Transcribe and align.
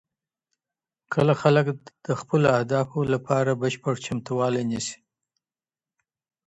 کله 1.13 1.33
خلګ 1.41 1.65
د 2.05 2.07
خپلو 2.19 2.47
اهدافو 2.57 2.99
لپاره 3.13 3.59
بشپړ 3.61 3.95
چمتووالی 4.05 4.63
نیسي؟ 4.71 4.97